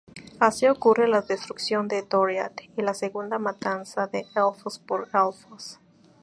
Así 0.39 0.67
ocurre 0.67 1.07
la 1.07 1.21
destrucción 1.21 1.87
de 1.87 2.01
Doriath 2.01 2.61
y 2.75 2.81
la 2.81 2.95
Segunda 2.95 3.37
Matanza 3.37 4.07
de 4.07 4.25
Elfos 4.35 4.79
por 4.79 5.07
Elfos. 5.13 5.77